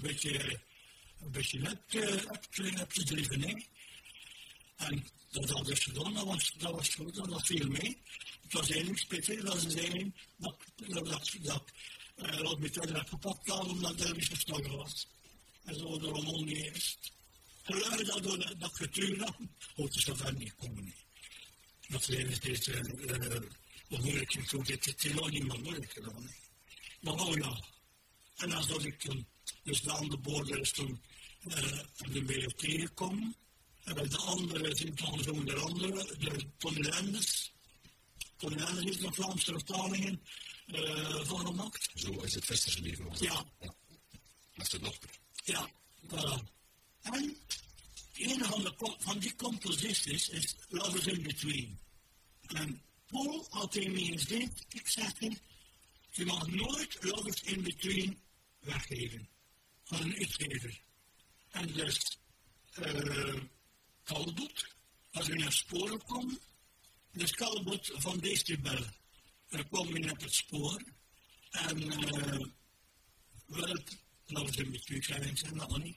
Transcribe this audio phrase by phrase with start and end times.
[0.00, 0.60] een beetje,
[1.20, 3.42] een beetje net uh, te drijven.
[3.42, 3.62] Hè.
[4.76, 8.02] En dat had dus gedaan, dat was, dat was goed, dat was veel mee.
[8.42, 11.64] Het was één spitser, dat is één dat, dat, dat, dat
[12.16, 15.08] uh, Club Meteen had gepakt had omdat Elvis gestorven was.
[15.64, 17.12] En zo door al niet eerst
[17.62, 19.34] geluid dat door dat, dat getuur
[19.74, 20.94] hoort er zover niet komen.
[21.88, 22.80] Dat is dit, uh,
[23.88, 24.02] wat
[24.66, 26.34] dit is helemaal niet meer moeilijk gedaan.
[27.00, 27.64] Maar oh ja,
[28.36, 29.26] en als dat ik toen,
[29.62, 31.02] dus de andere boorden is toen
[31.46, 31.80] uh,
[32.12, 33.36] de BLT tegengekomen,
[33.84, 37.52] en bij de andere zijn dan zo de andere, de Tony Lenders.
[38.36, 40.22] Tony Lenders heeft nog Vlaamse vertalingen
[40.66, 41.90] uh, van gemaakt.
[41.94, 43.06] Zo is het vestigebleven.
[43.18, 43.44] Ja.
[43.60, 43.74] ja.
[44.54, 45.10] Dat is de dochter.
[45.44, 45.70] Ja,
[46.06, 46.58] voilà.
[47.02, 47.36] En
[48.12, 51.78] een van, de, van die composities is Lovers in Between.
[52.46, 55.12] En Paul had tegen mij gezegd, ik zeg
[56.10, 58.20] je mag nooit Lovers in Between
[58.60, 59.28] weggeven
[59.90, 60.80] van een uitgever.
[61.50, 62.18] En dus,
[62.78, 63.42] uh,
[65.10, 66.38] als we naar sporen komen,
[67.12, 68.84] dus Calbot van Decibel,
[69.48, 70.82] dan kom je op het spoor.
[71.50, 72.46] En uh,
[73.46, 73.82] wel,
[74.26, 75.96] Lovers in Between, zijn ze nog niet.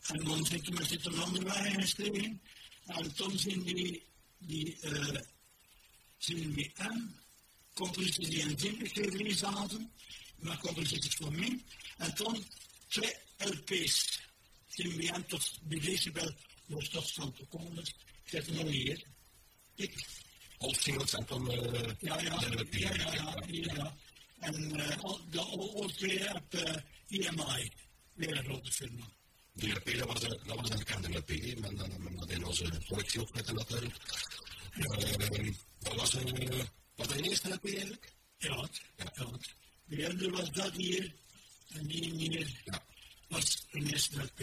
[0.00, 2.42] En dan zitten we zitten een andere wijn geschreven.
[2.86, 4.02] En toen zijn die,
[4.38, 5.20] die, uh,
[6.16, 7.20] zijn die aan,
[7.74, 9.92] composities die in zin geschreven zaten,
[10.38, 11.64] maar composities voor mij.
[11.96, 12.44] En toen
[12.88, 14.18] twee LP's
[14.86, 16.34] we aan tot bij Decibel
[16.66, 17.78] door tot stand te komen.
[17.78, 17.94] Ik
[18.24, 19.04] zet nog hier.
[19.74, 20.06] Ik.
[20.58, 22.40] Als singles en dan uh, ja, ja,
[22.70, 23.96] ja, ja, ja.
[24.38, 26.74] En uh, de al twee op uh,
[27.08, 27.70] EMI,
[28.12, 29.04] weer een grote firma.
[29.52, 31.74] Die LP, dat was, dat was een bekende LP, maar
[32.16, 33.94] dat in onze collectie opgezet natuurlijk.
[35.78, 36.58] Dat was, uh,
[36.94, 38.12] was dat een eerste LP eigenlijk?
[38.38, 39.12] Ja, ja.
[39.14, 39.38] ja.
[39.84, 41.14] De andere was dat hier,
[41.68, 42.86] en die hier ja.
[43.28, 44.40] was een eerste LP.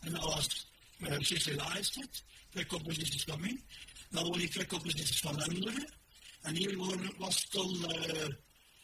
[0.00, 0.66] En dat was
[0.98, 3.62] uh, Socialized, twee composities van mij.
[4.10, 5.92] Dan waren die twee composities van anderen.
[6.40, 6.76] En hier
[7.16, 8.26] was dan uh,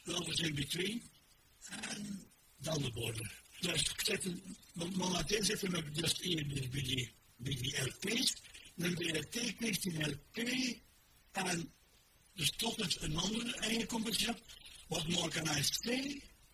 [0.02, 1.02] Lovers in Between
[1.68, 2.26] en
[2.56, 3.40] dan de border.
[3.60, 4.24] Dus ik
[4.72, 8.34] momenteel zitten we dus hier bij die, bij die LP's.
[8.74, 10.48] Dan ben je tekent in LP
[11.32, 11.72] en
[12.34, 14.34] dus toch een andere eigen compositie.
[14.88, 15.74] Wat Morganized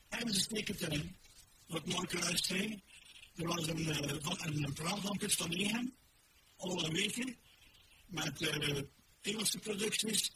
[0.08, 1.16] 2 en ze steken erin.
[1.66, 2.82] Wat Morganized 2.
[3.36, 5.96] Er was een, uh, een, een van Egen,
[6.56, 7.36] alle weken,
[8.06, 8.80] met uh,
[9.20, 10.32] Engelse producties,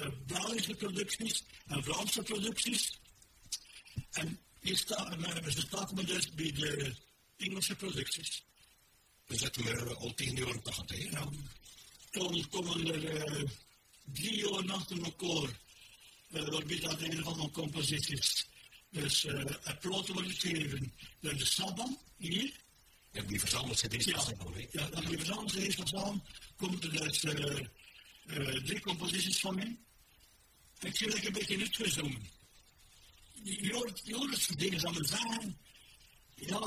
[0.00, 2.98] uh, Belgische producties en Vlaamse producties.
[4.10, 6.94] En hier staan we staat dus bij de
[7.36, 8.44] Engelse producties.
[9.26, 11.28] We zitten er al tien jaar 80, ja.
[12.10, 13.50] Toen komen er
[14.04, 15.60] drie jaar achter elkaar,
[16.30, 18.46] uh, waarbij dat een van de composities
[18.92, 19.44] dus uh,
[19.80, 22.52] plot wordt geschreven door de Sabban, hier.
[23.12, 24.66] Ja, die verzameld cd's ja, van Sabban, hè?
[24.70, 26.24] Ja, dan die verzameld cd's van Sabban,
[26.56, 27.58] komt er dus uh,
[28.26, 29.78] uh, drie composities van mij.
[30.80, 32.30] Ik zie dat ik een beetje uitgezongen.
[33.42, 35.58] Je hoort, je hoort het dingen aan me zeggen.
[36.34, 36.58] Ja,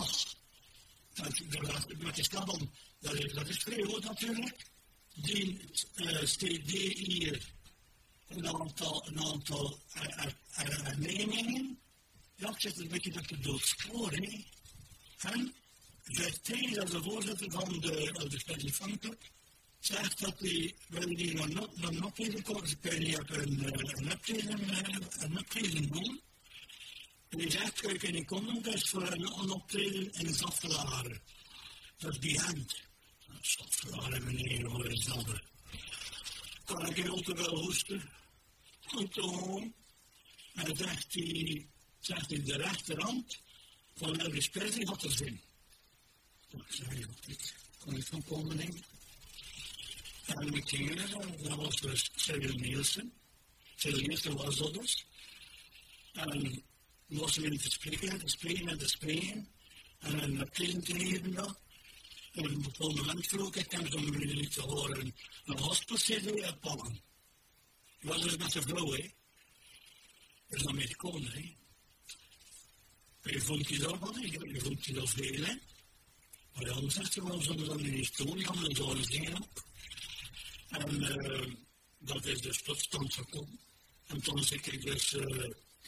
[1.13, 4.65] dat, dat, dat is dan, dat is, dat is vrij goed natuurlijk.
[5.15, 5.59] Die
[5.95, 7.53] uh, CD hier
[8.27, 9.79] een aantal, een aantal
[10.49, 11.79] hernemingen.
[12.35, 14.43] Ja, ik zit een beetje dat de doodspoor, hè.
[15.17, 15.55] En
[16.05, 19.23] Verteen, is de voorzitter van de, de Special Fun Club,
[19.79, 25.91] zegt dat hij, wil die een optreden komen, ze kunnen niet op een, optreden, optreden
[25.91, 26.21] doen.
[27.29, 31.21] En die zegt, kijk, en ik kom dus voor een optreden in Zaffelaren.
[31.97, 32.81] Dat is die hand.
[33.41, 35.25] Zaffelaren, meneer, hoor is dat.
[36.65, 38.09] Kan ik heel te wel hoesten?
[38.85, 39.73] komt toe.
[40.53, 41.67] En zegt hij,
[42.05, 43.39] zegt hij de rechterhand
[43.95, 45.41] van Elvis Presley had er zin.
[46.49, 48.83] Ik zei, ik kon niet van komen denken.
[50.25, 51.09] En we gingen,
[51.43, 53.13] dat was dus Cyril Nielsen.
[53.75, 55.05] Cyril Nielsen was dat dus.
[56.13, 56.63] En we
[57.05, 59.47] moesten weer te spreken, te spreken en te spreken.
[59.99, 61.59] En een presenteren dat.
[62.31, 65.15] En op een bepaald moment vroeg ik hem om jullie te horen
[65.45, 67.01] een hospice uitpakken.
[67.99, 69.11] Ik was dus met zijn vrouw, hè.
[70.47, 71.55] Dat is Amerikaan, hè.
[73.25, 75.53] Je vond je dat wel, je vond je dat veel, hè.
[76.53, 79.63] Maar dan zegt ze wel, zullen dan in historie gaan en zo dingen op.
[80.69, 81.53] En uh,
[81.99, 83.59] dat is dus tot stand gekomen.
[84.05, 85.43] En toen zeg ik dus, uh,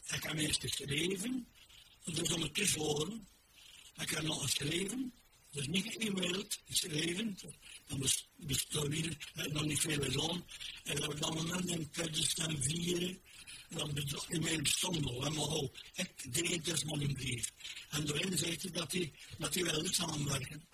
[0.08, 1.48] ik heb eerst geschreven,
[2.06, 3.28] dus om het te horen.
[3.98, 5.14] Ik heb nog geschreven,
[5.52, 7.38] dus niet geëmaild, geschreven.
[7.88, 10.44] Dan bestond hier nog niet veel zon.
[10.84, 13.20] En op dat moment in 2004,
[13.70, 13.92] dan
[14.30, 15.26] e-mail bestond nog.
[15.26, 17.52] En maar oh, ik deed dus nog een brief.
[17.90, 20.68] En daarin zei hij dat hij, dat hij wilde samenwerken.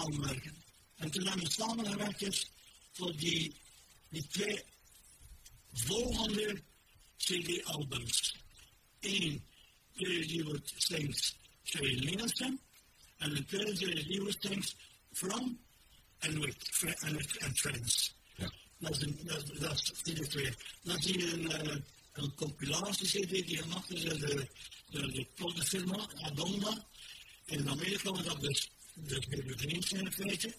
[0.00, 0.54] Samenwerken.
[0.96, 2.50] En toen hebben we samengewerkt
[2.92, 3.54] voor die,
[4.08, 4.62] die twee
[5.72, 6.62] volgende
[7.16, 8.34] CD-albums.
[9.00, 9.44] Eén,
[9.94, 12.60] Period Things Sherry Nielsen,
[13.16, 14.76] en de tweede Period Things
[15.12, 15.60] From
[16.18, 18.14] and With and, and Friends.
[18.36, 18.52] Ja.
[18.78, 20.54] Dat is, een, dat, dat is die twee.
[20.82, 21.76] Dat is hier een, uh,
[22.12, 24.48] een compilatie-CD die gemaakt is door de,
[24.90, 26.88] de, de productfirma Adonda.
[27.44, 30.54] In Amerika was dat dus met de vriend in het weten.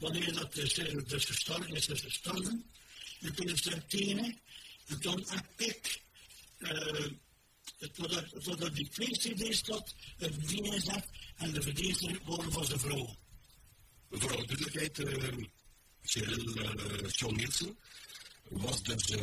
[0.00, 2.64] Wanneer dat dus, dus gestorven is, is gestorven.
[3.20, 4.38] En toen is er tienen.
[4.86, 6.02] En toen heb ik,
[6.58, 7.06] uh,
[7.92, 11.04] totdat, totdat die twee cd's tot het verdienen zat
[11.36, 13.16] en de verdiensten worden van zijn vrouw.
[14.08, 15.44] Mevrouw duidelijkheid, uh,
[16.02, 17.78] Cyril uh, John Nielsen
[18.48, 19.20] was dus uh,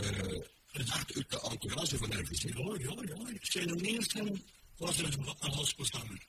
[0.71, 2.41] het hart uit de entourage van Elvis.
[2.41, 3.37] Ja, ja, ja.
[3.41, 4.43] Cyril Nielsen
[4.77, 6.27] was een, een hospelzanger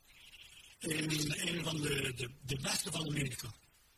[0.82, 3.54] in een van de, de, beste van Amerika.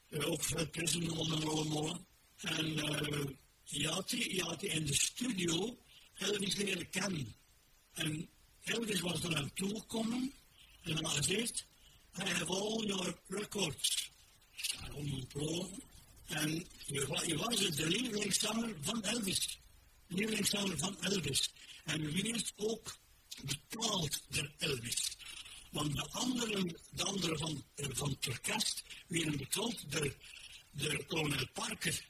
[0.08, 2.06] Uh, veel prijzen ondernomen.
[2.36, 3.24] En uh,
[3.64, 5.78] je, had die, had in de studio
[6.14, 7.34] Elvis leren kennen.
[7.92, 8.28] En
[8.62, 10.32] Elvis was er aan toegekomen
[10.82, 11.66] en hij gezegd,
[12.18, 14.10] I have all your records.
[14.92, 15.82] Onoplogen.
[16.24, 19.60] En je, was de lievelingszanger van Elvis.
[20.06, 21.50] Lievelingszanger van Elvis.
[21.84, 22.96] En wie is ook
[23.42, 25.13] betaald door Elvis.
[25.75, 30.14] Want de anderen, de anderen van, uh, van Turkast werden betaald door,
[30.71, 32.04] door kolonel Parker.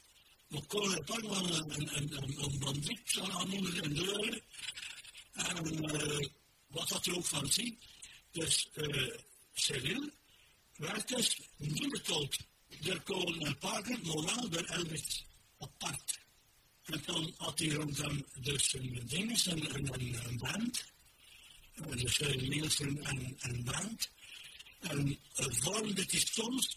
[0.48, 4.42] Maar kolonel Parker was een, een, een, een bandiet, aan onder de.
[5.32, 6.32] En En
[6.66, 7.76] wat dat er ook van ziet,
[8.30, 8.68] dus
[9.54, 10.10] Cyril
[10.76, 12.36] werd dus niet betaald
[12.80, 15.24] door Kolen en Parker, maar wel door Elvis
[15.58, 16.18] apart.
[16.84, 20.93] En dan had hij rond hem dus een ding, een, een, een band,
[21.74, 24.10] dus Nielsen en, en band.
[24.80, 26.76] En vormde die soms,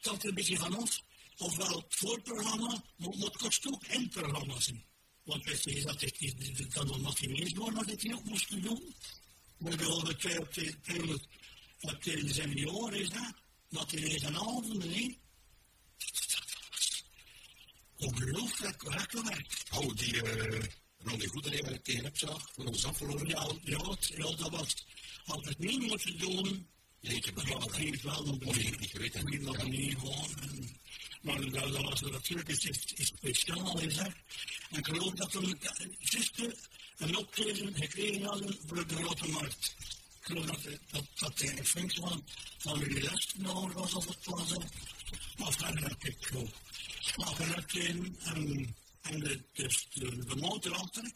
[0.00, 1.02] dat een beetje vanaf,
[1.36, 4.84] ofwel het voorprogramma, maar het kost ook eindprogramma zijn.
[5.22, 8.62] Want weet je, dat is dan nog nog niet eens door, dat ik ook moest
[8.62, 8.94] doen.
[9.58, 11.20] Maar bijvoorbeeld twee op twee
[11.80, 13.34] op de senioren is dat,
[13.68, 15.20] dat is een avond, nee.
[17.96, 19.46] Ongelooflijk, werkelijk.
[19.70, 20.62] Oh, die uh,
[21.04, 24.86] Ronnie Goedereer tegen heb zag, voor ons afgelopen ja, ja, ja, dat was,
[25.24, 26.66] had het niet moeten doen,
[27.02, 29.24] Jeetje, dat was niet wel, dan Of ik niet geweten.
[29.24, 30.28] niet nog niet gewoon.
[31.22, 34.04] Maar dat was natuurlijk is, is, speciaal, is hè.
[34.70, 35.56] En ik geloof dat we
[35.98, 36.56] gisteren
[36.96, 39.76] een optreden gekregen hadden voor de grote markt.
[40.18, 42.24] Ik geloof dat dat, dat de functie van,
[42.58, 44.56] van lesgenoten was of het was.
[45.36, 46.50] Maar verder heb ik geloof.
[47.16, 51.12] Maar een optreden en, en de, dus de, de motor achter,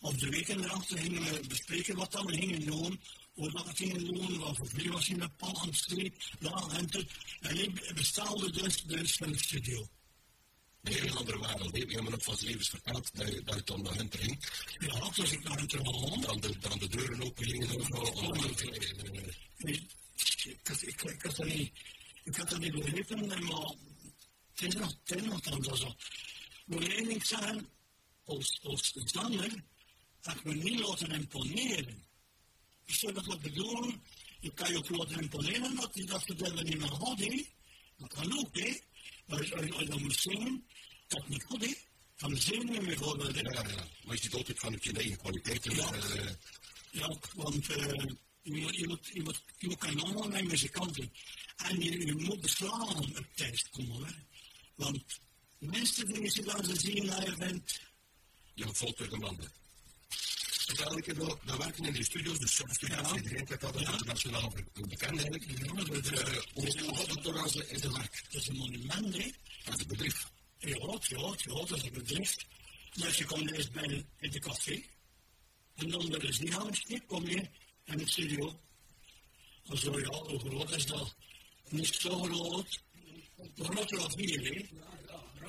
[0.00, 3.00] of de weken erachter gingen we bespreken wat dan we gingen doen
[3.40, 7.06] hoe dat gingen doen, wat voor vlieg was in de Palm Street, ja, en, te,
[7.40, 9.88] en ik bestaalde dus, dus van de studio.
[10.82, 11.74] Een hele andere wereld.
[11.74, 14.20] Je hebt me nog van zijn levens verteld dat je, dat je dan naar Hunter
[14.20, 14.44] ging.
[14.78, 16.24] Ja, als ik naar Hunter ging.
[16.24, 18.02] Dan de, dan de deuren open gingen en zo.
[20.80, 21.72] Ik had dat niet,
[22.24, 23.74] ik had dat niet begrepen, maar
[24.54, 25.94] het is nog, het is nog dan zo.
[26.78, 27.68] Ding zeggen,
[28.24, 29.62] als, als zanger,
[30.20, 32.04] dat ik me niet laten imponeren.
[32.84, 34.02] Ik zeg dat wat bedoelen,
[34.40, 37.44] je kan je ook laten imponeren dat je dat verder niet meer had, hè.
[37.96, 38.78] Dat kan ook, hè.
[39.26, 40.66] Maar als je dan moet zingen,
[41.06, 41.74] dat niet goed, hè.
[42.16, 43.40] Van zingen bijvoorbeeld, hè.
[43.40, 43.86] Ja, ja.
[44.04, 45.74] Maar je ziet altijd van je eigen kwaliteiten.
[45.74, 45.94] Ja.
[45.94, 46.30] Uh,
[46.90, 47.76] Ja, want uh,
[48.42, 51.12] je, moet, je, moet, je, moet, je moet kunnen allemaal met muzikanten.
[51.56, 54.06] En je, je moet beslaan op tijd komen.
[54.06, 54.12] Hè.
[54.74, 55.20] Want
[55.60, 57.80] de meeste dingen die je zien naar je bent,
[58.54, 59.52] je volgt door de landen.
[60.66, 63.16] Uiteindelijk hebben we werken in die studios, dus soms studios, Ja.
[63.16, 65.44] iedereen krijgt dat internationaal bekend eigenlijk.
[65.44, 68.22] ja, dat is, uh, hoe gaat het door als de, in de werk?
[68.30, 69.30] dat is een monument, hè.
[69.64, 70.30] Als het bedrijf?
[70.58, 71.26] Ja, ja, ja,
[71.64, 72.36] dat is een bedrijf.
[72.94, 74.82] Dus je komt eerst bij in de café.
[75.74, 77.48] En dan bij de ziekenhuisje kom je
[77.84, 78.60] in de studio.
[79.64, 81.14] En zo, ja, hoe groot is dat?
[81.68, 82.80] Niet zo groot.
[83.56, 84.68] Groter of hier, hè?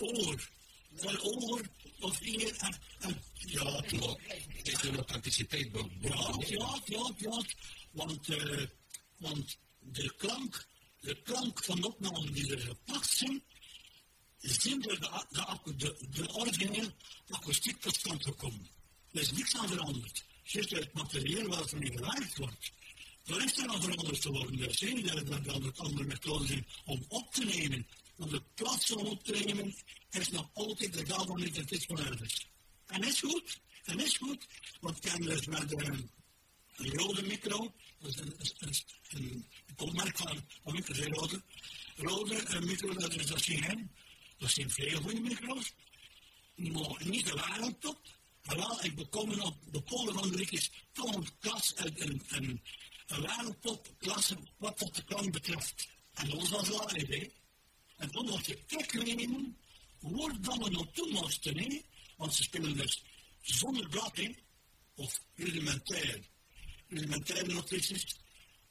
[0.01, 0.49] Oor.
[0.95, 1.61] Van oor
[1.99, 2.55] of hier.
[2.55, 4.15] En, en, ja, Maar
[4.47, 5.69] het is een authenticiteit
[6.01, 7.43] ja, ja, ja.
[7.91, 8.65] Want, uh,
[9.17, 10.67] want de klank,
[10.99, 13.43] de klank van de die er gepakt zijn,
[14.39, 16.91] zijn er de, de, de, de origineel
[17.29, 18.69] akoestiek tot stand gekomen.
[19.11, 20.23] Er is niks aan veranderd.
[20.43, 22.71] Juist het materieel waarvan niet gewerkt wordt.
[23.25, 24.61] Er is er aan veranderd te worden.
[24.61, 25.15] Er zijn er
[25.63, 27.87] het andere methoden om op te nemen.
[28.21, 29.75] Want de plaats om op te nemen
[30.09, 32.47] is nog altijd de gaal van is van Elvis.
[32.85, 33.59] En is goed.
[33.83, 34.47] En is goed.
[34.79, 36.09] Want ik kan dus met een
[36.75, 38.73] rode micro, dat is een, een,
[39.09, 41.41] een, een kopmerk van een micro, een rode,
[41.95, 43.91] rode uh, micro, dat is dat zien
[44.37, 45.73] Dat zijn veel goede micro's,
[46.55, 47.99] maar niet de wereldtop.
[48.43, 52.21] Maar wel, ik bekom op de polen van de liedjes toch een klas, een, een,
[52.27, 52.61] een,
[53.07, 53.57] een
[53.97, 55.87] klasse wat dat de klank betreft.
[56.13, 57.39] En dat was wel hè.
[58.01, 59.57] En toen was je kijken,
[59.99, 61.83] waar dan we naartoe moesten.
[62.17, 63.03] Want ze spelen dus
[63.41, 64.35] zonder hè
[64.95, 66.29] of rudimentair.
[66.87, 68.15] Rudimentaire notities,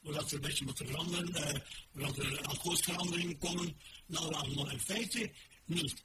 [0.03, 1.63] zodat er een beetje moeten veranderen,
[1.95, 3.77] zodat er akkoordveranderingen komen.
[4.07, 5.33] Nou, wel, maar in feite
[5.65, 6.05] niet.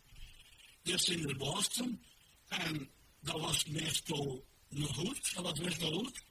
[0.84, 2.04] Dus zijn er behosten
[2.48, 2.90] en
[3.22, 6.24] dat was meestal nog goed, dat was meestal goed.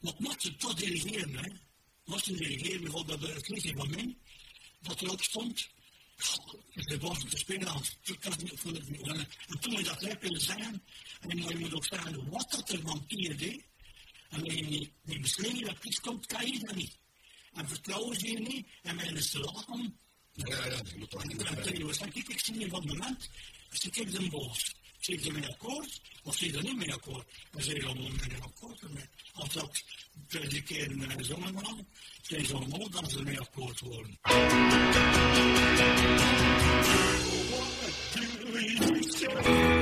[0.00, 1.50] Maar ik mocht ze toch dirigeren, hè.
[2.04, 4.16] Mocht ze dirigeren, bijvoorbeeld bij het liedje van mij,
[4.80, 5.74] dat erop stond.
[6.74, 7.96] De bossen te spelen als
[9.46, 10.82] En toen moet je dat lekker kunnen zeggen.
[11.20, 12.82] En dan moet je ook zeggen wat dat er
[13.36, 13.64] deed.
[14.28, 16.98] En als je niet, niet beschreven dat iets komt, kan je dat niet.
[17.52, 18.66] En vertrouwen ze je niet.
[18.82, 19.98] En is te lachen.
[20.32, 23.30] Ja, ja, je moet toch niet dan zeg je, ik zie je van het moment.
[23.70, 24.74] Je kijkt een boos.
[25.06, 27.26] Schiet je ermee akkoord of schiet er niet mee akkoord?
[27.50, 29.08] Dan zeg je allemaal mee akkoord ermee.
[29.32, 29.84] Als dat
[30.26, 31.86] predikeren met een zonneman,
[32.22, 34.18] zijn ze allemaal dat ze ermee akkoord worden.
[34.22, 34.50] What
[39.44, 39.75] do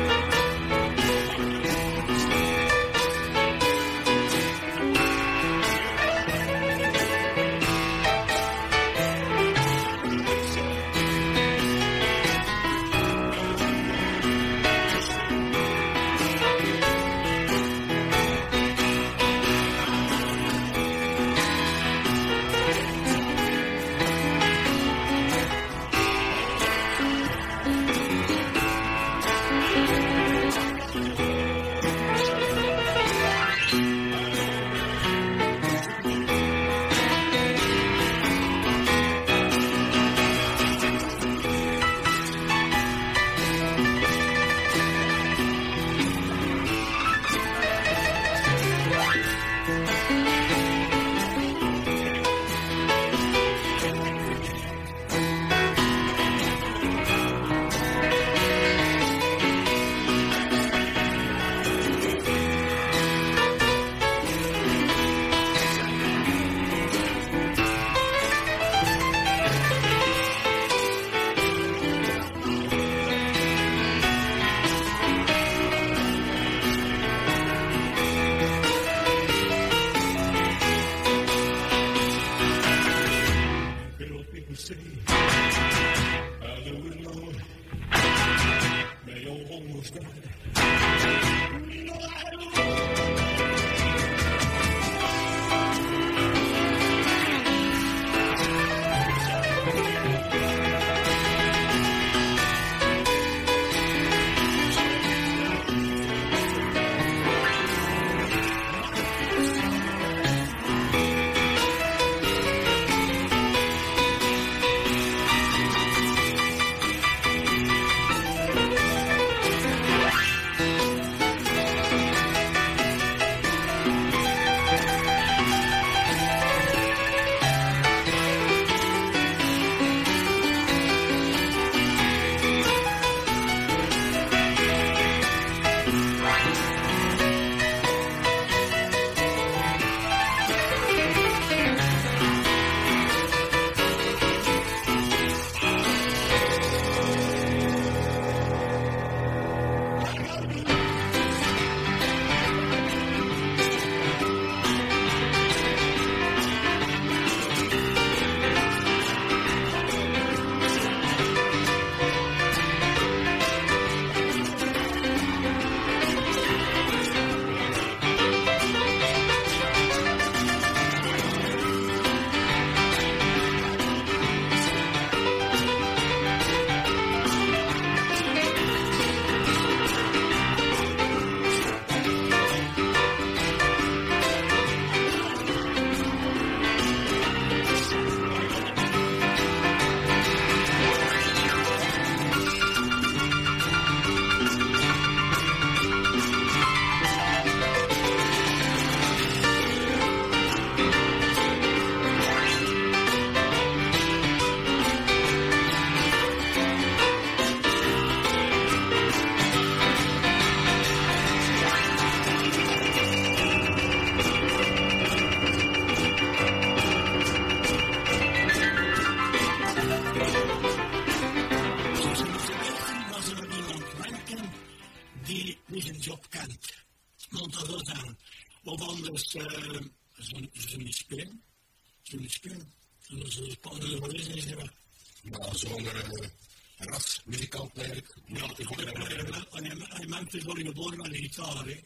[240.64, 241.80] in de de hè.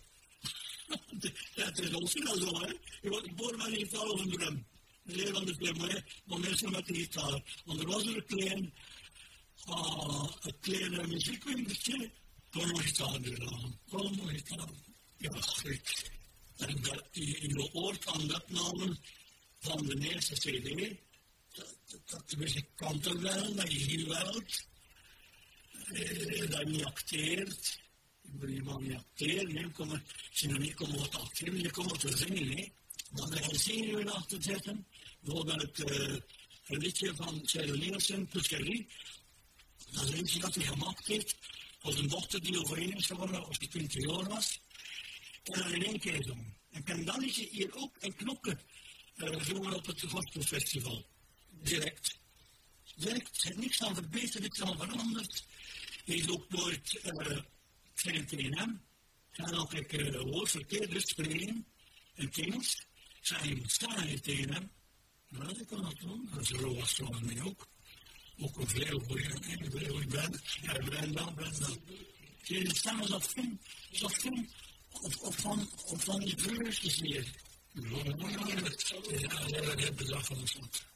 [1.65, 2.73] Dat is ons wel zo, hè.
[3.03, 3.29] Je wordt
[3.61, 4.67] gitaar of een drum.
[5.05, 7.43] Heel anders bij mij, maar mensen met de gitaar.
[7.65, 8.75] Want er was er een klein,
[9.69, 12.11] uh, een kleine muziekwinkeltje.
[12.51, 13.79] Kom maar gitaar gedaan.
[13.91, 14.69] Kom maar gitaar.
[15.19, 16.11] Ja, goed.
[16.57, 18.99] En dat die in de oortandopnamen
[19.59, 20.97] van de eerste CD,
[21.53, 24.43] dat, dat muzikant er wel, dat je wel,
[25.93, 27.81] eh, dat je acteert.
[30.31, 32.69] Als niet komt wat acteren, je komt wat te zingen, hè.
[33.11, 34.87] Dan ga je zenuwen achter zetten.
[35.21, 35.79] Bijvoorbeeld
[36.67, 38.87] een liedje van Nielsen, Puskerie.
[39.91, 41.37] Dat is een liedje dat hij gemaakt heeft
[41.79, 44.61] voor een dochter die overheen is geworden als die 20 jaar was.
[45.43, 46.57] En dan in één keer zongen.
[46.85, 48.61] En dan is je hier ook een knokken
[49.17, 51.07] uh, op het Gospelfestival.
[51.51, 52.19] Direct.
[52.97, 53.45] Direct.
[53.45, 55.45] Er niks aan verbeterd, niks aan veranderd.
[56.05, 57.01] Hij is ook nooit
[58.01, 58.81] geen TNM.
[59.31, 61.67] Zijn ook ik uh, woord verkeerd dus spreken
[62.15, 62.87] in Engels.
[63.21, 64.71] Zijn staan tegen hem.
[65.29, 66.29] Maar dat kan dat doen.
[66.33, 67.69] Dat is er was van mij ook.
[68.37, 70.41] Ook een veel goede, een veel ben.
[70.63, 71.69] Ja, Brenda, Brenda.
[72.43, 73.61] Die staan zo van,
[73.93, 74.49] zo van,
[74.91, 77.27] of, of van, of van die vleugjes weer.
[77.73, 80.87] Ja, dat heb ik van een soort.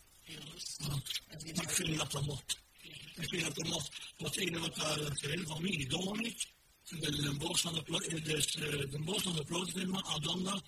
[1.54, 2.58] Maar ik vind dat dat moet.
[3.14, 3.90] Ik vind dat dat moet.
[4.16, 6.46] Wat een wat daar bos van de, dus,
[7.00, 7.60] de bos
[9.22, 10.62] van de plotfilm, Adonna,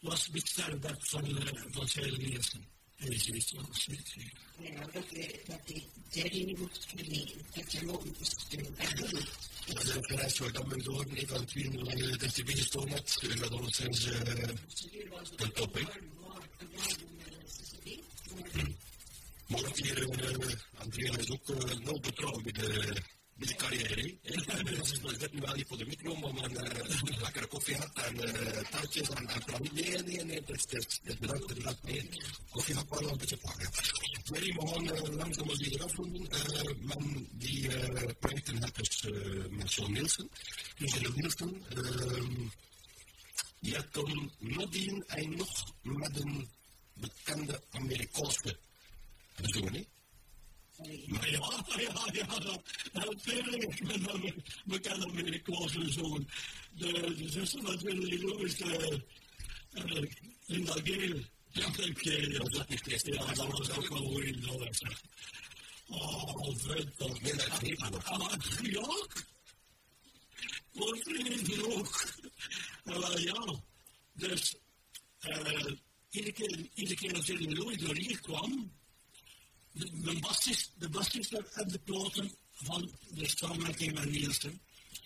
[0.00, 2.68] was besteld van, van Sarah Nielsen.
[2.96, 4.16] En is het wel steeds.
[4.58, 5.04] Ja, dat,
[5.46, 7.44] dat die Jerry niet moet verleden.
[7.54, 7.72] Dat.
[9.66, 12.44] Dat is een prijs waar ik dan ben door, een van twee lang dat je
[12.44, 13.18] binnengestoken hebt.
[13.28, 14.14] En dat alles zijn ze
[15.36, 15.82] een top, hè.
[19.46, 20.08] Maar dat hier,
[20.78, 21.48] Andrea is ook
[21.84, 23.02] nul betrouwen bij de
[23.40, 24.18] met de carrière.
[24.22, 28.14] Dat is nu wel niet voor de micro, maar men uh, lekkere koffie had en
[28.16, 29.70] uh, taartjes en, en praline.
[29.72, 31.82] Nee, nee, nee, dat is, dat is bedankt, bedankt.
[31.82, 32.08] Nee,
[32.50, 33.68] koffie had wel een beetje pakken.
[34.30, 36.28] Maar we gaan uh, langzaam als die eraf doen.
[36.32, 40.30] Uh, men die uh, projecten had dus uh, met John Nielsen.
[40.78, 42.46] Dus John Nielsen, uh,
[43.60, 46.48] die had toen nadien en nog met een
[46.94, 48.58] bekende Amerikaanse
[49.70, 49.88] niet?
[51.06, 52.60] Maar ja, ja, ja,
[52.92, 53.62] natuurlijk.
[53.62, 56.28] Ik ben dan bekend met meneer Klaas en zoon.
[56.72, 59.02] De, de zuster van Lewis, de,
[60.46, 61.24] Linda Gale.
[61.52, 65.02] Ja, dat is het Ja, dat was ook wel hoe je dat zegt.
[65.88, 66.98] Oh, vet.
[66.98, 67.78] Dat ben ik niet.
[68.72, 69.06] Ja,
[70.74, 72.04] voor vrienden ook.
[72.84, 73.60] Uh, ja,
[74.12, 74.56] dus
[76.10, 78.72] iedere keer, iedere keer als Lewis door hier kwam,
[79.72, 84.60] de bassist, de bassist en de ploten van de stroommerking van Nielsen.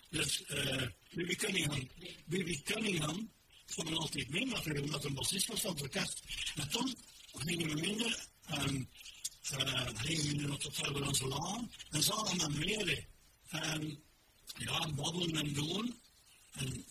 [0.09, 1.89] Dus uh, Bibi Cunningham.
[2.25, 3.31] Bibi Cunningham
[3.65, 6.21] kwam altijd mee omdat een bassist was van het orkest.
[6.55, 6.95] En toen
[7.33, 8.89] gingen we minder, um,
[9.95, 13.07] gingen we minder op het Helderlandse Laan en zagen we meer.
[13.47, 14.03] En
[14.57, 15.99] ja, babbelen en doen.
[16.51, 16.85] En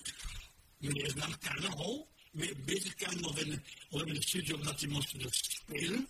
[0.78, 2.08] meneer dan kennen al,
[2.64, 6.08] beter kennen of in, of in de studio dat hij moest spelen.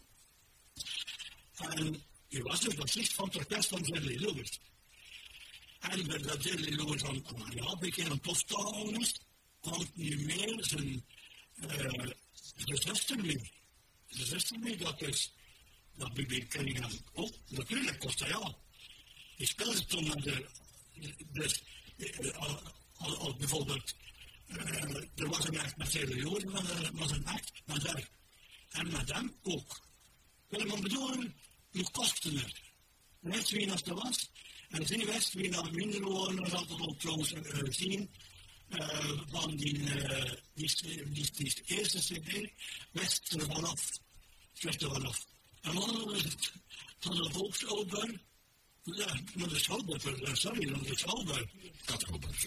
[1.57, 4.61] En je was dus bassist van het orkest van Jerry Lewis.
[5.81, 9.21] En dat Jerry Lewis ja, een beetje een toftaal is,
[9.61, 11.07] kwam nu meer zijn,
[11.55, 11.69] uh,
[12.65, 13.53] zijn zuster mee.
[14.07, 15.33] Zijn zuster mee, dat is,
[15.95, 16.49] dat B.B.
[16.49, 18.57] Cunningham ook, natuurlijk hij ja.
[19.37, 20.47] Die speelde toen naar de,
[21.33, 21.63] dus,
[21.97, 22.37] uh,
[22.97, 23.95] als, bijvoorbeeld,
[24.47, 28.09] uh, er was een act met Jerry Lewis, er was een act met haar.
[28.71, 29.83] En met hem ook.
[30.49, 31.35] Wil ik bedoelen,
[31.71, 32.61] nog kosten het.
[33.21, 34.31] Net wie als er was.
[34.69, 38.11] En zie West, wie nog minder wonen, dat altijd ook trouwens uh, zien.
[38.69, 42.51] Uh, van die, uh, die, die, eerste CD,
[42.93, 43.91] West er vanaf.
[44.53, 45.27] Slecht er vanaf.
[45.61, 46.17] En dan
[46.99, 48.21] van de Volksoper,
[48.83, 51.45] ja, naar de Schouwburg, sorry, naar de Schouwburg.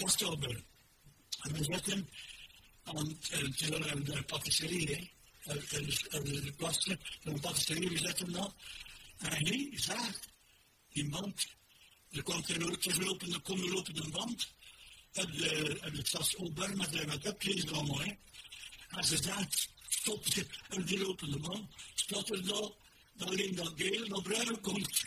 [0.05, 0.61] Schouwburg.
[1.41, 2.09] En we zetten
[2.83, 3.17] aan
[4.03, 5.11] de patisserie,
[5.47, 8.55] de klasse van patisserie, we zetten dat.
[9.17, 10.19] En hij zag
[10.89, 11.47] die band.
[12.09, 14.55] Er kwam geen oortjes lopen, kon een band.
[15.11, 18.13] En de, en de stadsopber met de make-up allemaal, hè.
[18.89, 20.25] En ze zegt, stop,
[20.69, 22.69] en die lopende man, staat er daar,
[23.13, 25.03] dat alleen dat geel naar bruin komt.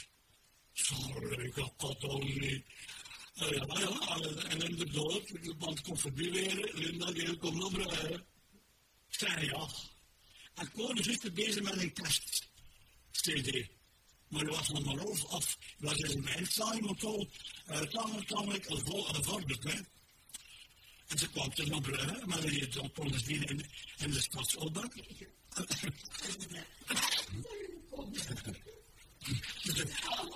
[0.73, 2.65] Sorry, ik dat al niet.
[3.43, 8.27] Uh, ja, ja, en inderdaad, de band komt voorbij weer, Linda die komt nog rijden.
[9.09, 9.69] Zei ja.
[10.55, 13.69] En Koning is er bezig met een test-CD.
[14.29, 15.25] Maar dat was nog maar af.
[15.27, 15.59] af.
[15.79, 17.27] Dat was in mijn eindstelling, maar toch,
[17.69, 19.81] uh, tamelijk gevorderd, hè.
[21.07, 24.89] En ze kwam te naar Brugge, maar die had dan Polis in, in de stadsopbouw.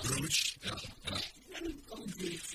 [0.03, 1.21] Roach, ja, ja.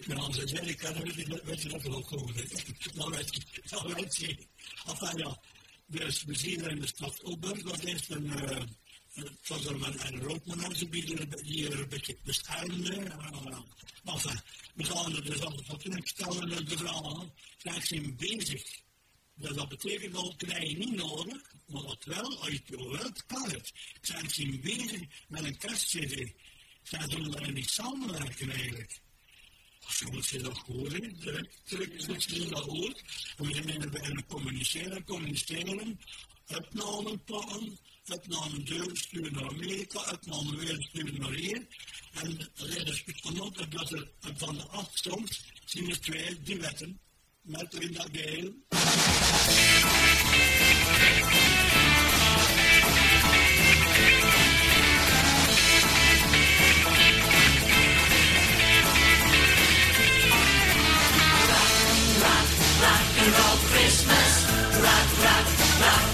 [0.08, 2.94] Ja, als weet, ik kan er niet, weet je dat wel goed.
[2.94, 4.38] Dan weet je.
[4.86, 5.42] Enfin ja,
[5.90, 8.62] dus we zien in de stad Opburg, dat is een, uh,
[9.14, 10.90] het was een, een
[11.44, 12.96] die er een beetje beschuilende.
[12.96, 13.60] Uh,
[14.06, 14.40] enfin,
[14.74, 18.82] we gaan er dus altijd wat in stellen, de vragen, zijn ze bezig.
[19.36, 23.26] Dus dat betekent dat krijg je niet nodig, maar dat wel, als je het wilt,
[23.26, 23.72] kan het.
[24.02, 26.34] Zijn ze bezig met een kerstcd.
[26.84, 29.02] Zij zullen daar niet samenwerken eigenlijk.
[29.90, 31.00] Soms is dat goed, hè.
[31.00, 33.04] Direct is dat goed.
[33.38, 33.80] We zijn in
[34.16, 36.00] de communiceren, communiceren,
[36.48, 41.68] opnamen pakken, opnamen deur sturen naar Amerika, opnamen weer sturen naar hier.
[42.14, 47.00] En het genoten dat er van de soms zien er twee duetten
[47.42, 48.56] met Linda Gale.
[51.20, 51.89] moeten
[65.80, 66.09] Stop.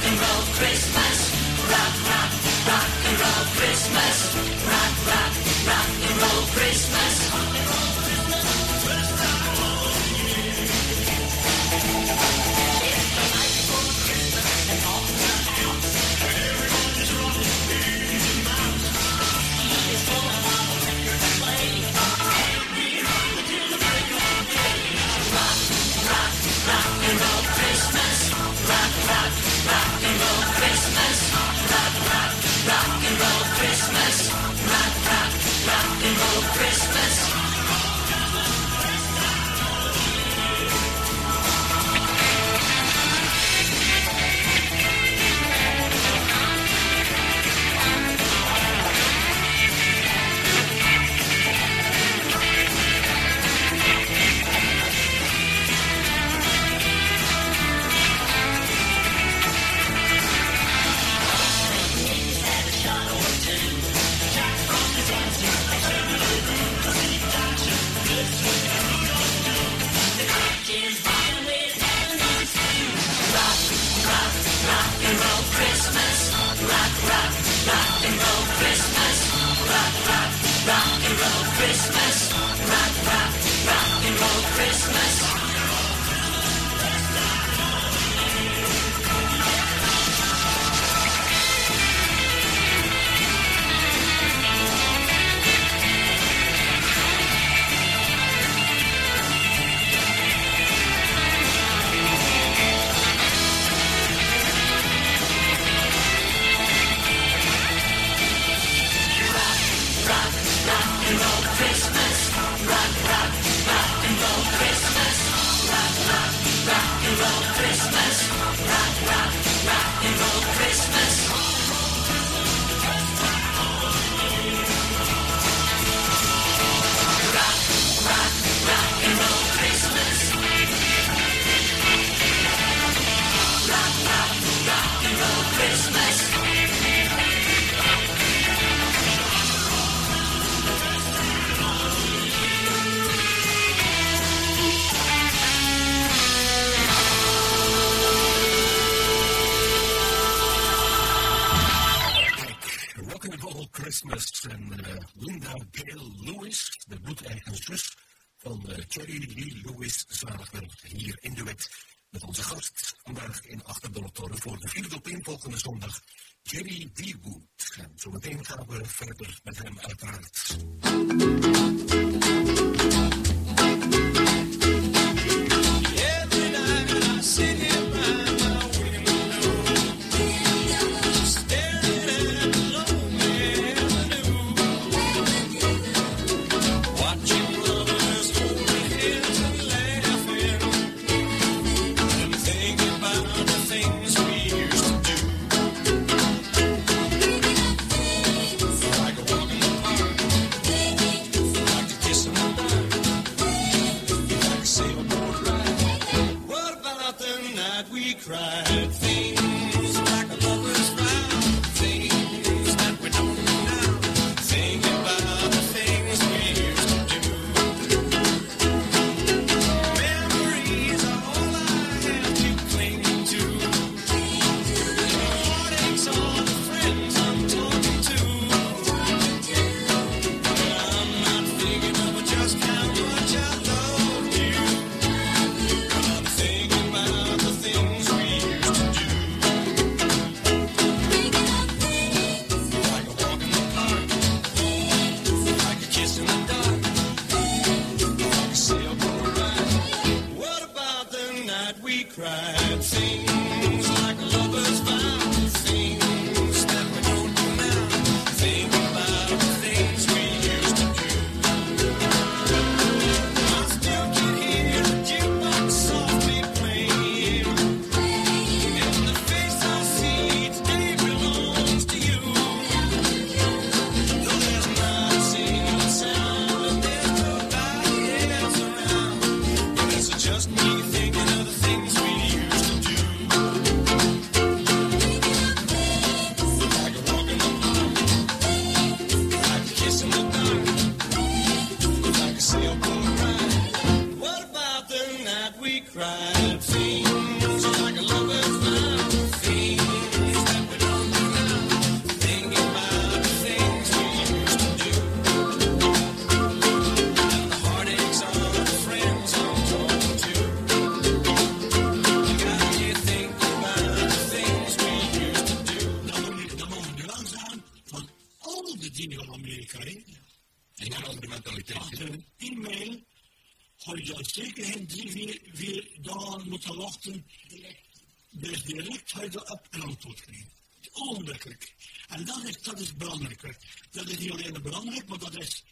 [330.92, 331.76] Ogenblikkelijk.
[332.08, 333.58] En dat is, dat is belangrijk.
[333.92, 335.64] Dat is niet alleen belangrijk, maar dat is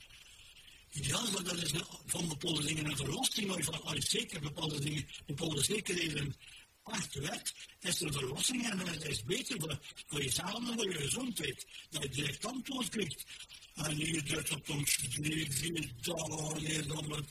[0.89, 1.71] ja, maar dat is
[2.06, 6.36] van bepaalde dingen een verlossing, maar van zeker bepaalde dingen, bepaalde zekerheden
[6.84, 10.97] acht werd, is er verlossing en het is beter voor, voor jezelf en voor je
[10.97, 13.26] gezondheid, dat je direct antwoord krijgt.
[13.73, 17.26] En je drukt op ons drie, vier dagen, en dan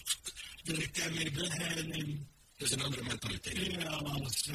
[0.63, 2.29] direct ermee beginnen.
[2.53, 3.73] Het is een andere mentaliteit.
[3.73, 4.51] Ja, dat is.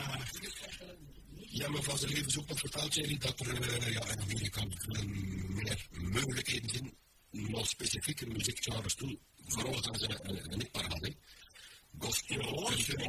[1.57, 5.87] Ja, maar van zijn leven nog verteld, Jerry, dat er uh, ja, in Amerika meer
[5.91, 6.97] mogelijkheden zijn
[7.29, 11.15] nog specifieke muziekgenres toe, vooral als ze een, een parade.
[11.97, 13.07] Gospel, gospel,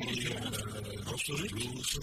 [1.46, 1.98] blues,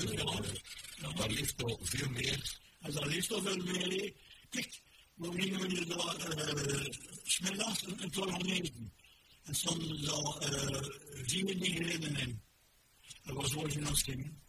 [1.15, 2.59] daar leeft nog veel meer.
[2.79, 4.13] En daar leeft nog veel meer.
[4.49, 4.81] Kijk,
[5.13, 6.15] we nemen we daar
[7.23, 8.93] smiddags een eten.
[9.43, 10.89] En stonden daar
[11.25, 12.41] vier negerinnen in.
[13.23, 14.41] Dat was dan zingen.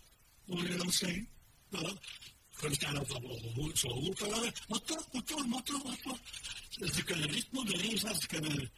[0.46, 1.34] Dan zingen?
[1.70, 1.98] Goed
[4.18, 4.52] worden?
[4.68, 6.18] Maar toch, maar toch.
[6.68, 8.72] Ze kunnen ritme erin zetten, ze kunnen...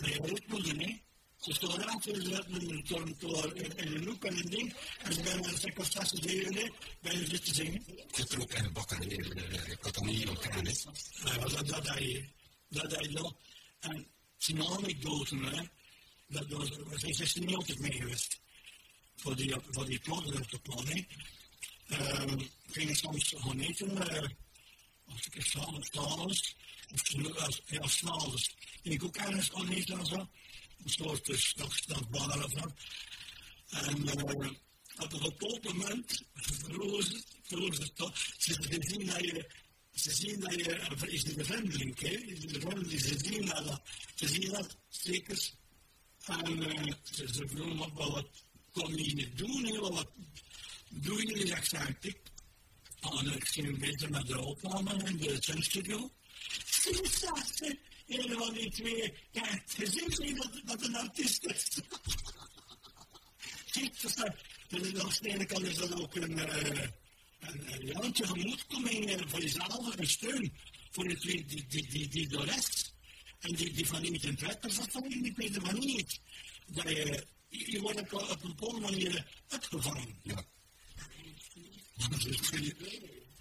[0.00, 1.00] Nee, ritme erin.
[1.36, 2.84] Ze staan aan te zetten in
[3.76, 4.74] een loop en een ding.
[5.02, 7.84] En ze gaan een circumstantie delen bij je zitten zingen.
[8.12, 10.74] Zit er ook in een en had dat niet ontkennen.
[11.24, 12.32] Ja, dat dat hij
[12.68, 13.36] dat hij wel.
[13.80, 14.06] En
[14.36, 15.62] zijn anekdoten, hè.
[16.28, 18.40] Dat was, zijn 16 jaar altijd mee geweest.
[19.16, 21.06] Voor die, voor die plannen op de plan, hè.
[21.92, 24.28] Um, gingen soms gaan eten, uh,
[25.04, 26.56] als ik of s'avonds,
[26.92, 28.54] of ja, s'avonds.
[28.82, 30.28] Ging ik ook ergens gaan eten en zo.
[30.84, 32.74] Een soort dus, nog, nog bar of zo.
[33.68, 34.50] En uh,
[34.98, 39.50] op bepaald moment verloor ze, ze toch, ze zien dat je,
[39.94, 42.10] ze zien dat je, is de vreemdeling, hè,
[42.46, 43.82] de vreemdeling, ze zien dat,
[44.14, 45.50] ze zien dat zeker,
[46.26, 48.28] en uh, ze, ze vroegen wat, wat
[48.70, 50.08] kon je niet doen, hè, wat
[50.92, 52.14] doe je die accenten?
[53.00, 56.10] En ik ging beter met de opname in de zendstudio.
[56.64, 57.80] Sensatie!
[58.06, 61.68] Een van die twee, ja, het is niet dat, dat een artiest is.
[63.72, 64.34] Ziet, dus aan
[64.68, 66.80] de ene kant is dat ook een, uh,
[67.40, 70.52] een, een jantje gemoedkoming voor jezelf, een steun
[70.90, 72.94] voor twee die, die, die, die de rest.
[73.38, 76.20] En die, die van iemand in het wetters, dat vond niet beter, maar niet.
[76.66, 80.18] Dat je, je wordt op, op een bepaalde manier uitgevangen.
[80.22, 80.44] Ja.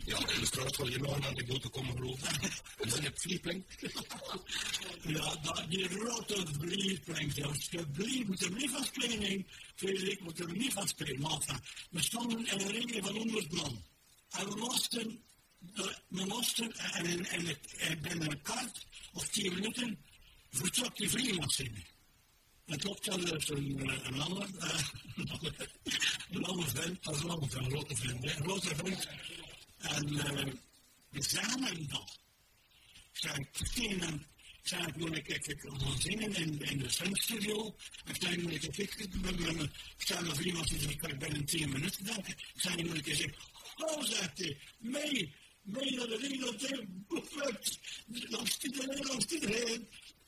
[0.06, 2.28] Ja, de straat waar je nog een anekdote komen geloven.
[2.80, 3.66] En dan heb je vliepling.
[5.02, 10.74] Ja, dat, die rode vliepling, alsjeblieft, moet er niet van spelen, Frederik, moet er niet
[10.74, 11.22] van spelen.
[11.22, 11.60] Maar
[11.90, 13.84] we stonden in een ring van 100 man.
[14.30, 15.24] En we moesten,
[16.08, 20.00] we moesten, en, en, en binnen een kwart of tien minuten
[20.52, 21.84] vertrok die vliegmachine.
[22.72, 24.48] Het klopt wel dat een, een ander,
[25.16, 25.54] een ander
[26.30, 29.08] dat is een ander vent, een grote vent, een grote vent.
[29.78, 30.54] En uh,
[31.10, 32.20] we zagen dat.
[33.12, 34.26] Zijn vertellen,
[34.64, 36.86] zijn toen ik gaan zingen in, in de.
[36.86, 41.70] En zijn moet ik met mijn, zijn mijn vriend, die zei, ik ben in tien
[41.70, 42.36] minuten denken.
[42.56, 43.36] Zijn moet ik zeggen,
[43.76, 47.80] oh, zegt hij, mee, mee naar de wereld, buffet,
[48.30, 49.26] langs iedereen, langs.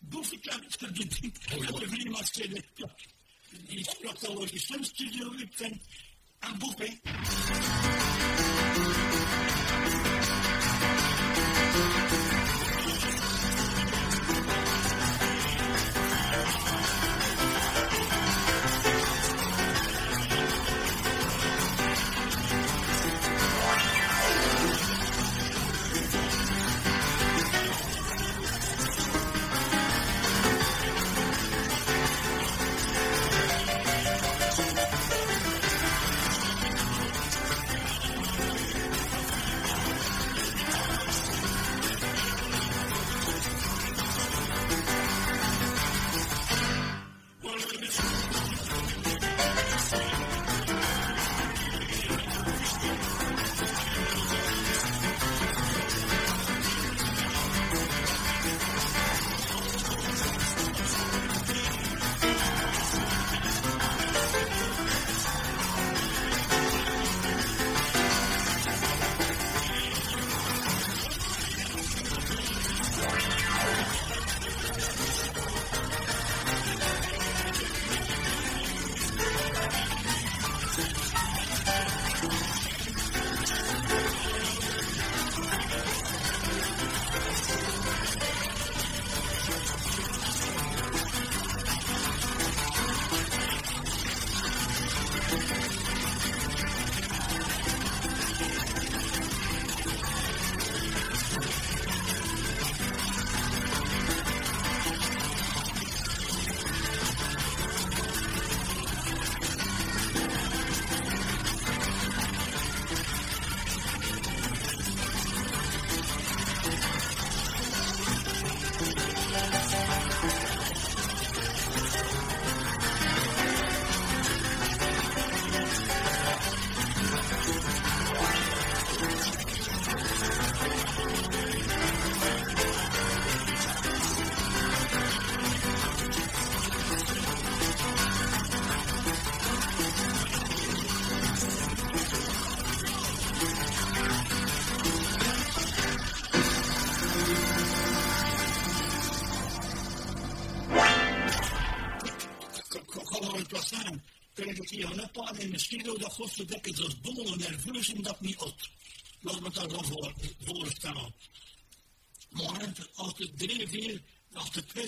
[0.10, 2.64] Buffetkant, dat de vriend was zeggen,
[3.68, 5.82] die sprak al over de zendstudio, ik vind,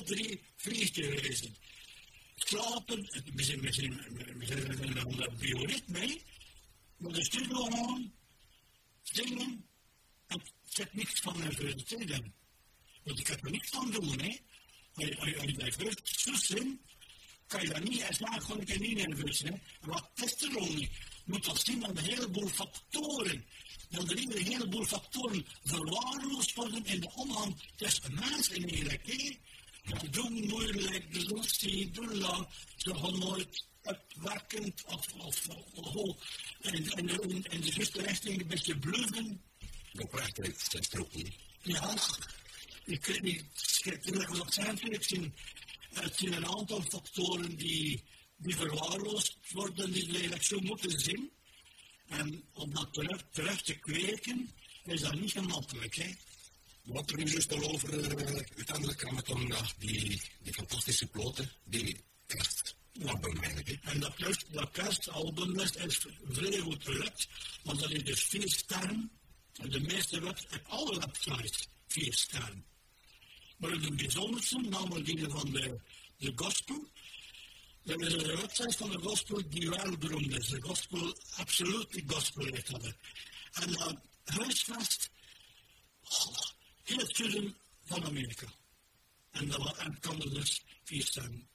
[0.06, 1.56] drie vliegtuigen
[2.36, 3.02] slapen,
[3.34, 6.20] we zijn, we zijn, bioritme,
[6.98, 8.14] maar de studio aan,
[9.02, 9.66] zingen,
[10.28, 12.34] en zet niks van nerveus tegen.
[13.04, 14.38] Want ik heb er niks aan doen, hè.
[14.94, 16.82] Als je nerveus zussen,
[17.48, 19.62] kan je dat niet eens na gewoon een niet nerveus zijn.
[19.82, 20.90] En wat testosteron
[21.26, 23.46] moet dat zien aan een heleboel factoren.
[23.90, 29.06] Dan er een heleboel factoren verwaarloosd worden in de omgang tussen mens en eigenlijk.
[29.06, 29.38] Dat
[30.12, 36.16] doen moeilijk, de die doen lang, ze gaan nooit uitwerkend of, of, of,
[36.62, 39.42] en, en, en, en de juiste richting een beetje bluffen.
[39.92, 40.12] Dat
[40.72, 41.34] het ook niet.
[41.62, 41.98] Ja,
[42.86, 43.46] ik weet niet,
[43.84, 45.34] heb nog zijn, ik zie
[45.96, 48.04] het zijn een aantal factoren die,
[48.38, 51.32] die verwaarloosd worden, die eigenlijk zo moeten zien.
[52.08, 54.50] En om dat terug, terug te kweken,
[54.86, 55.96] is dat niet gemakkelijk.
[55.96, 56.12] Hè?
[56.86, 61.08] Wat er nu juist al over, uh, uiteindelijk kwam het om naar die, die fantastische
[61.08, 63.80] ploten, die kerstalbum eigenlijk.
[63.84, 67.28] En dat, kerst, dat kerstalbum is, is vrij goed gelukt,
[67.64, 69.12] want dat is dus vier sterren.
[69.54, 72.66] En de meeste websites, alle websites, vier sterren.
[73.58, 75.80] Maar het bijzonderste, namelijk die van de,
[76.18, 76.90] de gospel.
[77.84, 80.48] Dat is een website van de gospel die wel beroemd is.
[80.48, 82.94] De gospel, absoluut die gospel heet dat.
[83.52, 83.92] En uh,
[84.24, 85.10] huisvest,
[86.04, 86.45] oh,
[86.86, 88.48] heel het zuiden van Amerika.
[89.32, 91.48] En dat en kan er dus vier staan.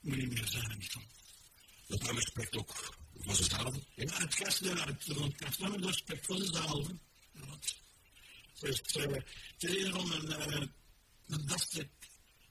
[0.00, 1.04] Meer zeggen, niet van.
[1.86, 3.76] Dat nummer spreekt ook voor zichzelf.
[3.94, 6.88] Ja, het kerstnummer, het nummer spreekt voor zichzelf.
[8.60, 10.08] Dus uh, het is een van
[11.26, 11.88] de beste,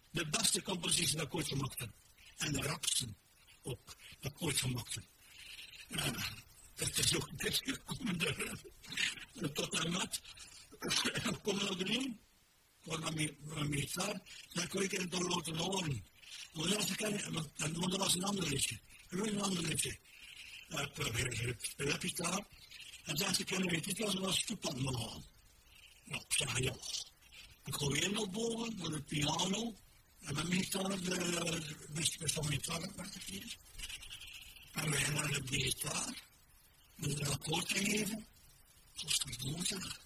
[0.10, 1.92] de beste compositie dat ik ooit gemaakt heb.
[2.38, 3.18] En de rapsten
[3.62, 5.06] ook, dat ik ooit gemaakt heb.
[5.88, 6.08] Uh,
[6.76, 8.18] dat is ook best gekomen
[9.54, 10.22] tot en met.
[10.84, 11.40] Het
[15.58, 16.06] horen.
[16.54, 18.80] Maar dat was een ander liedje.
[19.10, 19.98] Een ander liedje.
[20.68, 20.78] Ik
[21.78, 22.46] heb het daar.
[23.04, 25.24] En zei ze, kunnen weet dat was me aan.
[26.04, 26.76] Nou, zei, ja.
[27.66, 29.76] Ik gooi in naar boven, naar de piano.
[30.20, 33.58] En dan ik dan de beste van mijn targetpartier.
[34.74, 36.24] En we gaan naar de gitaar.
[36.96, 38.28] Met een akkoord geven.
[38.94, 40.02] Zoals dat doorgaan.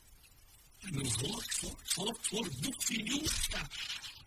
[0.88, 2.62] En dan voort, voort, voort, voort.
[2.62, 3.68] Boek voor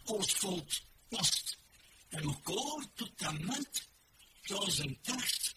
[0.04, 0.68] Als volk
[1.08, 1.58] past.
[2.08, 3.88] En elkaar tot en met.
[4.42, 5.54] Zoals een tekst.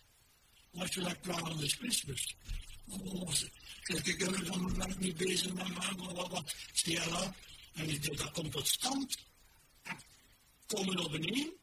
[0.71, 2.35] Wat je daar praten is Christus.
[2.87, 3.31] Oh,
[3.83, 7.35] kijk, ik ben er dan niet bezig met wat, wat, stellen.
[7.73, 9.17] En ik denk, dat komt tot stand.
[10.67, 11.53] Komen we beneden.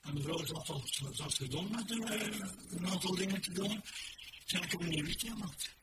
[0.00, 3.82] En de vrouw zat al zoals gedaan met een, een aantal dingen te doen.
[4.44, 5.78] Zeg ik heb een nieuw gemaakt.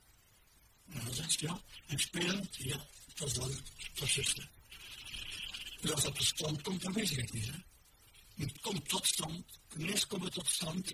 [0.89, 1.61] En dan zegt ze ja.
[1.85, 2.85] En spelend, ja,
[3.15, 4.41] dat is dat is juist.
[5.81, 7.45] Dus als dat tot stand komt, dan weet ik het niet.
[7.45, 7.57] Hè.
[8.35, 9.59] Het komt tot stand.
[9.77, 10.93] Ineens komt het tot stand.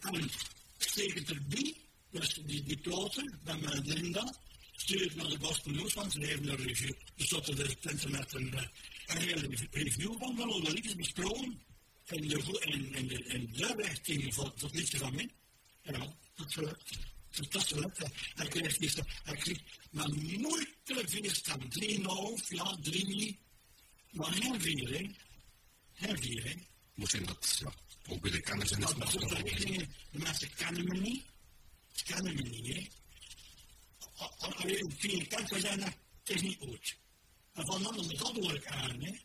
[0.00, 0.30] En
[0.78, 1.74] steek het erbij,
[2.10, 4.34] dus die, die ploten, bij mijn Linda
[4.72, 6.92] stuur het naar de Gospel News, want ze hebben een review.
[7.16, 8.62] Dus tot er op internet een, uh,
[9.06, 11.62] een review van wel, dat liedjes besproken.
[12.04, 15.30] En de, en, en, de, en de richting van het liedje van mij.
[15.82, 16.56] Ja, dat
[17.30, 17.98] dat gelukt.
[18.34, 19.58] Hij kreeg gisteren, hij kreeg
[19.90, 20.08] maar
[20.38, 21.68] nooit te vier staan.
[21.68, 23.38] Drieënhalf, ja, drie.
[24.10, 24.60] Maar vier,
[26.18, 26.54] vier, hè.
[26.94, 27.72] Moest je dat, ja,
[28.12, 31.24] ook bij de kennis en dat De mensen kennen me niet.
[31.92, 32.86] Ze kennen me niet, hè
[34.98, 36.96] via kant zijn, het is niet goed.
[37.52, 39.02] En van met dat hoor ik aan.
[39.02, 39.18] Hè.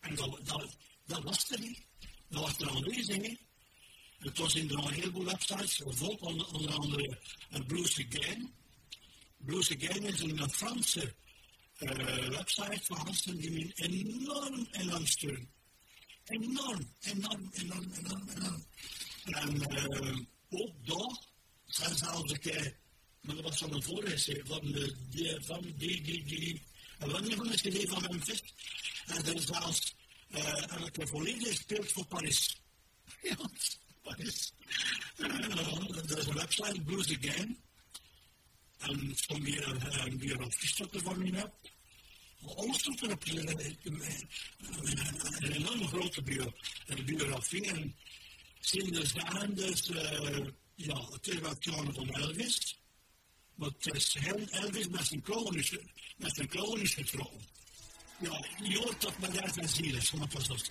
[0.00, 0.76] En dat, dat,
[1.06, 1.86] dat was er niet.
[2.28, 3.16] Dat was er aanwezig.
[3.16, 3.36] Hè.
[4.18, 7.18] Het was in een heleboel websites, bijvoorbeeld onder, andere
[7.52, 8.52] uh, Blues Again.
[9.36, 11.14] Blues Again is een Franse
[11.78, 15.50] uh, website van gasten die me enorm, enorm steunen.
[16.24, 18.66] Enorm, enorm, enorm, enorm, enorm.
[19.24, 21.18] En uh, ook daar
[21.64, 22.78] zijn zelfs een keer
[23.28, 26.62] maar dat was van een voorlezer van de, de, van die, die, die,
[26.98, 28.42] en wanneer van is CD van Memphis.
[29.06, 29.94] En dat is zelfs
[30.30, 32.60] uh, elke volledig speelt voor Paris.
[34.08, 34.52] Paris.
[35.16, 37.58] Uh, is een website, Blues Again.
[38.78, 39.16] Van
[40.04, 41.54] een biografie staat er van mij op.
[42.56, 43.24] Alles staat erop.
[43.26, 46.52] Een, enorme grote bio,
[47.04, 47.66] biografie.
[47.66, 47.96] En
[48.60, 52.78] sinds de dus, uh, ja, het is wat van Elvis.
[53.54, 55.22] Maar het is heel Elvis met zijn
[55.56, 55.76] is,
[56.16, 57.40] met zijn kroon is getrokken.
[58.20, 60.70] Ja, je hoort dat maar daar zijn ziel is, want dat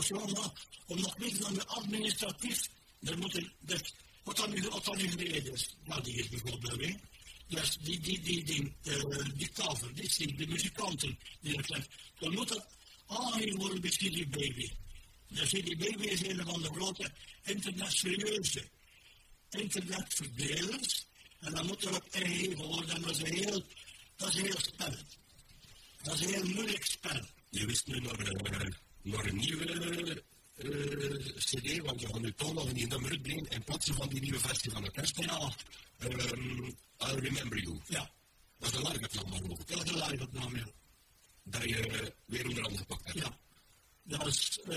[0.00, 0.14] ik
[0.86, 2.68] tot de nog administratief,
[3.00, 3.94] dan moeten, dat,
[4.24, 6.94] wat dan nu, wat dan nu is, nou die is bijvoorbeeld, hè.
[7.46, 11.86] Dus die, die, die, die, uh, die cover, die de muzikanten, die er zijn,
[12.18, 12.66] dan moet dat
[13.06, 14.70] aangegeven worden bij CD Baby.
[15.28, 18.68] De CD Baby is een van de grote internationale
[19.50, 21.06] internetverdelers.
[21.40, 23.62] En dan moet er ook ingegeven worden, en dat is een heel,
[24.16, 24.94] dat is een heel spel.
[26.02, 27.26] Dat is een heel moeilijk spel.
[27.50, 30.22] Je wist nu naar, naar een nieuwe
[30.56, 34.20] uh, CD, want je gaat nu toch nog een nummer uitbrengen in plaats van die
[34.20, 35.18] nieuwe versie van de kerst.
[35.18, 35.52] Ja.
[35.98, 37.80] Um, I'll Remember You.
[37.86, 38.10] Ja.
[38.58, 39.66] Dat is een live-opname, geloof ik.
[39.68, 40.72] Dat is een live-opname, ja.
[41.44, 43.18] Dat je weer onder andere gepakt hebt.
[43.18, 43.38] Ja.
[44.02, 44.76] Dat is uh,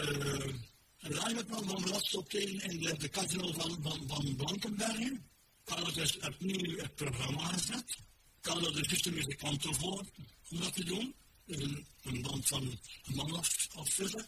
[1.00, 5.30] een live-opname van optreden in de, de casino van, van, van Blankenbergen.
[5.64, 7.98] Kan het dus opnieuw het programma gezet.
[8.42, 10.06] Kan er dus de muzikanten voor
[10.50, 11.16] om dat te doen
[11.46, 14.26] een, een band van een man of, of verder,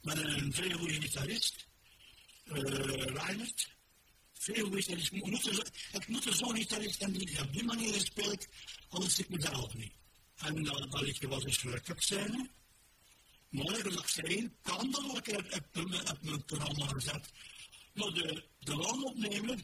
[0.00, 1.66] met een vrij goede gitarist,
[2.44, 2.54] uh,
[3.04, 3.74] Reinert.
[4.32, 5.10] Veel gitarist.
[5.90, 8.46] Het moet er zo'n gitarist zijn die op die manier speelt,
[8.88, 9.92] anders ik me daar ook niet.
[10.36, 12.50] En dan dat ik wat eens gelukkig zijn.
[13.48, 15.28] Maar ik nog zei, kan dat ook
[16.08, 17.32] op mijn programma gezet.
[17.94, 19.58] Maar de, de landopnemer,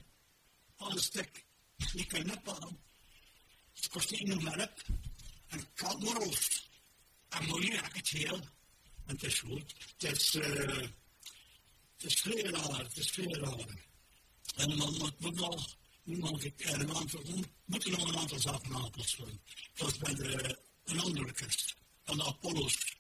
[0.77, 1.45] als ik,
[1.93, 2.81] die kan aan,
[3.75, 4.83] het kost niet maar op,
[5.47, 6.71] en kan maar of
[7.33, 8.41] ammoniak het heel.
[9.07, 9.75] En het is goed.
[9.99, 10.77] Het is, uh,
[11.97, 13.91] het is veel raar, het is veel raar.
[14.57, 15.13] En dan nog,
[16.65, 16.83] er
[17.93, 19.41] een aantal, er zaken aanpassen.
[19.75, 21.75] Zoals bij de, een andere kust,
[22.05, 22.97] van de Apollo's.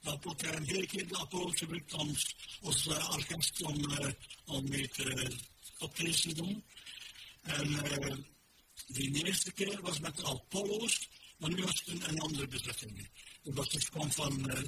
[0.00, 4.08] De Apollo, een hele keer de Apollo's gebruikt als, als uh, orkest om, uh,
[4.44, 4.64] om
[5.78, 6.64] optreden te doen.
[7.42, 8.16] En uh,
[8.86, 13.08] die eerste keer was met de Apollo's, maar nu was het een andere bezetting.
[13.54, 14.62] Dat is kwam van, uh,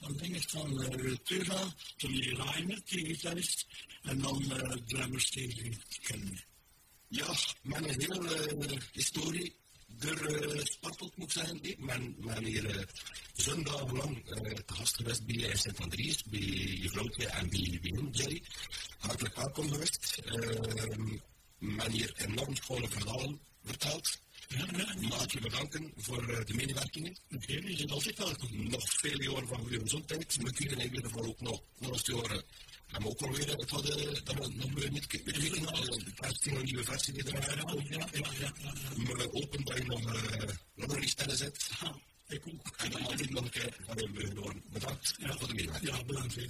[0.00, 3.66] van dingen van uh, Tura, Tony Reiner, die gitarist,
[4.02, 6.44] en dan uh, drummers die ik ken.
[7.08, 9.54] Ja, mijn hele uh, historie
[10.00, 11.58] er uh, spartelt moet zijn.
[11.62, 12.82] Ik ben, ben hier uh,
[13.34, 18.42] zondagenlang uh, te gast geweest bij Sint Andries, bij je en bij, bij hem, Jerry.
[18.98, 20.22] Hartelijk welkom geweest.
[20.24, 21.06] Uh,
[21.58, 24.18] ben hier enorm schone verhalen verteld.
[24.48, 24.66] Ja,
[25.08, 27.16] Mag je bedanken voor uh, de medewerkingen.
[27.34, 28.70] Oké, je bent altijd welkom.
[28.70, 30.36] Nog veel jaren van goede gezondheid.
[30.58, 32.42] In ieder geval ook nog nog jaren.
[32.86, 35.62] En ook alweer het hadden, dat we nog weer niet weten,
[36.04, 37.88] de versie, een nieuwe versie die eruit.
[37.88, 38.52] Ja, ja, ja.
[38.96, 40.42] Maar open dat je nog, uh,
[40.74, 41.70] nog een stellen zet.
[42.28, 42.76] Ik ook.
[42.76, 44.62] En dan altijd nog een keer van hem gedaan.
[44.72, 45.96] Bedankt Ja, voor de medewerking.
[45.96, 46.48] Ja, bedankt voor je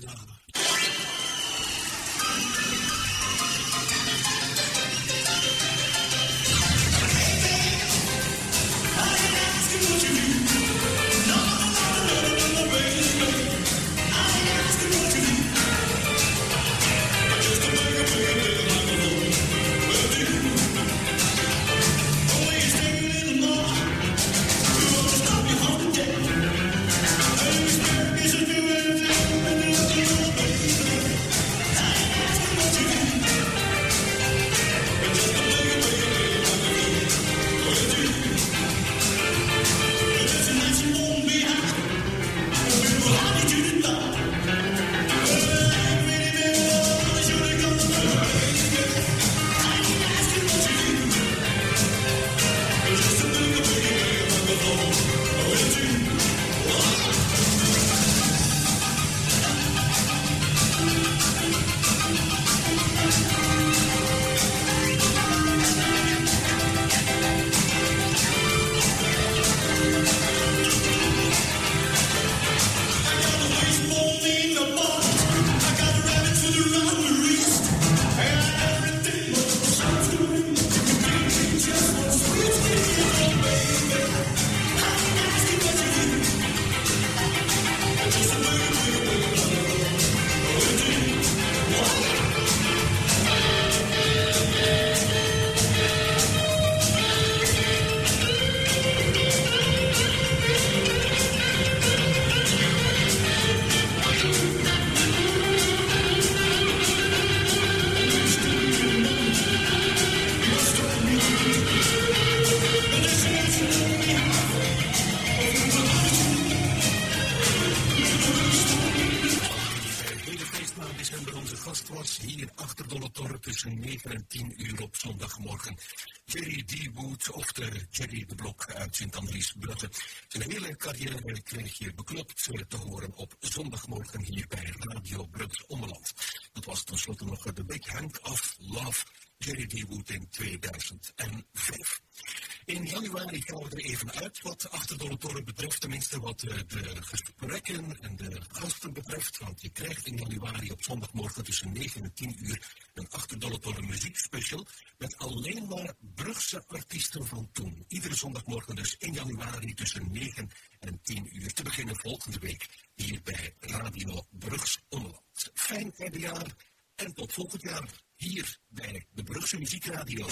[145.19, 149.39] Dolletorre betreft, tenminste wat uh, de gesprekken en de gasten betreft.
[149.39, 153.83] Want je krijgt in januari op zondagmorgen tussen 9 en 10 uur een achter Dolletorre
[153.83, 154.67] muziekspecial
[154.99, 157.85] met alleen maar Brugse artiesten van toen.
[157.89, 160.51] Iedere zondagmorgen dus in januari tussen 9
[160.81, 161.53] en 10 uur.
[161.53, 165.51] Te beginnen volgende week hier bij Radio Brugs Omland.
[165.55, 166.55] Fijn jaar
[166.95, 170.27] en tot volgend jaar hier bij de Brugse Muziekradio.